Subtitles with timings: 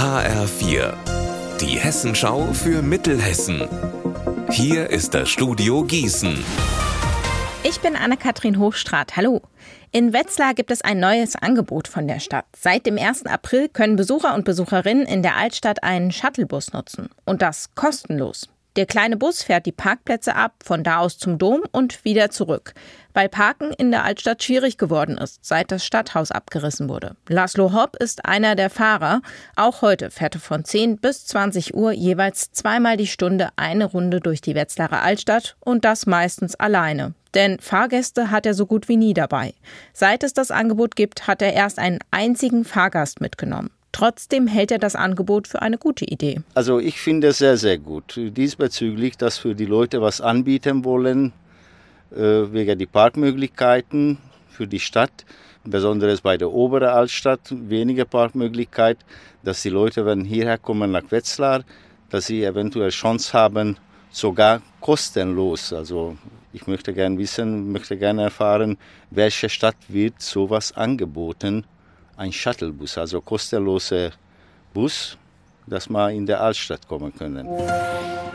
[0.00, 0.94] HR4,
[1.60, 3.68] die Hessenschau für Mittelhessen.
[4.50, 6.42] Hier ist das Studio Gießen.
[7.64, 9.16] Ich bin Anne-Kathrin Hochstrat.
[9.16, 9.42] Hallo.
[9.92, 12.46] In Wetzlar gibt es ein neues Angebot von der Stadt.
[12.56, 13.26] Seit dem 1.
[13.26, 17.10] April können Besucher und Besucherinnen in der Altstadt einen Shuttlebus nutzen.
[17.26, 18.48] Und das kostenlos.
[18.76, 22.72] Der kleine Bus fährt die Parkplätze ab, von da aus zum Dom und wieder zurück,
[23.12, 27.16] weil Parken in der Altstadt schwierig geworden ist, seit das Stadthaus abgerissen wurde.
[27.28, 29.22] Laszlo Hopp ist einer der Fahrer.
[29.56, 34.20] Auch heute fährt er von 10 bis 20 Uhr jeweils zweimal die Stunde eine Runde
[34.20, 37.14] durch die Wetzlarer Altstadt und das meistens alleine.
[37.34, 39.54] Denn Fahrgäste hat er so gut wie nie dabei.
[39.92, 43.70] Seit es das Angebot gibt, hat er erst einen einzigen Fahrgast mitgenommen.
[43.92, 46.40] Trotzdem hält er das Angebot für eine gute Idee.
[46.54, 48.14] Also ich finde es sehr, sehr gut.
[48.16, 51.32] Diesbezüglich, dass für die Leute was anbieten wollen,
[52.12, 54.18] äh, wegen die Parkmöglichkeiten
[54.48, 55.24] für die Stadt,
[55.64, 58.98] besonders bei der oberen Altstadt, weniger Parkmöglichkeit,
[59.42, 61.64] dass die Leute, wenn hierher kommen nach Wetzlar,
[62.10, 63.76] dass sie eventuell Chance haben,
[64.10, 65.72] sogar kostenlos.
[65.72, 66.16] Also
[66.52, 68.78] ich möchte gerne wissen, möchte gerne erfahren,
[69.10, 71.64] welche Stadt wird sowas angeboten
[72.20, 74.12] ein Shuttlebus, also kostenloser
[74.74, 75.16] Bus,
[75.66, 77.48] dass wir in der Altstadt kommen können.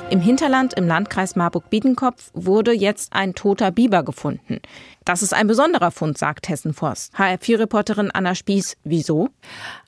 [0.09, 4.61] Im Hinterland im Landkreis Marburg-Biedenkopf wurde jetzt ein toter Biber gefunden.
[5.03, 7.13] Das ist ein besonderer Fund, sagt Hessen Forst.
[7.15, 8.77] HR4-Reporterin Anna Spieß.
[8.83, 9.29] Wieso?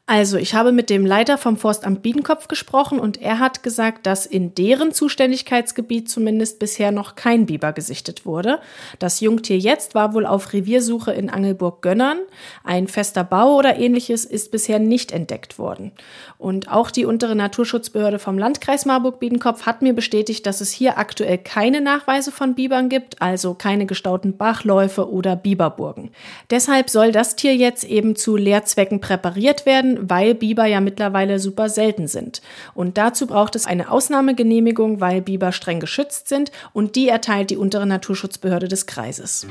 [0.09, 4.25] Also, ich habe mit dem Leiter vom Forstamt Biedenkopf gesprochen und er hat gesagt, dass
[4.25, 8.61] in deren Zuständigkeitsgebiet zumindest bisher noch kein Biber gesichtet wurde.
[8.99, 12.19] Das Jungtier jetzt war wohl auf Reviersuche in Angelburg-Gönnern.
[12.63, 15.91] Ein fester Bau oder ähnliches ist bisher nicht entdeckt worden.
[16.37, 21.37] Und auch die untere Naturschutzbehörde vom Landkreis Marburg-Biedenkopf hat mir bestätigt, dass es hier aktuell
[21.37, 26.11] keine Nachweise von Bibern gibt, also keine gestauten Bachläufe oder Biberburgen.
[26.49, 31.69] Deshalb soll das Tier jetzt eben zu Lehrzwecken präpariert werden weil Biber ja mittlerweile super
[31.69, 32.41] selten sind.
[32.73, 37.57] Und dazu braucht es eine Ausnahmegenehmigung, weil Biber streng geschützt sind und die erteilt die
[37.57, 39.47] untere Naturschutzbehörde des Kreises.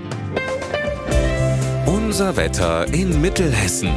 [1.86, 3.90] Unser Wetter in Mittelhessen.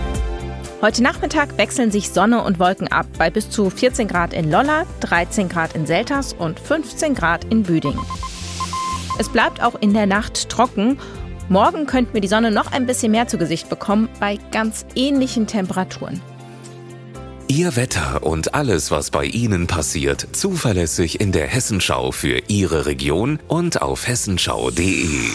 [0.81, 4.85] Heute Nachmittag wechseln sich Sonne und Wolken ab bei bis zu 14 Grad in Lolla,
[5.01, 7.99] 13 Grad in Selters und 15 Grad in Büding.
[9.17, 10.97] Es bleibt auch in der Nacht trocken
[11.49, 15.47] Morgen könnten wir die Sonne noch ein bisschen mehr zu Gesicht bekommen bei ganz ähnlichen
[15.47, 16.21] Temperaturen.
[17.47, 23.39] Ihr Wetter und alles, was bei Ihnen passiert, zuverlässig in der Hessenschau für Ihre Region
[23.47, 25.31] und auf hessenschau.de.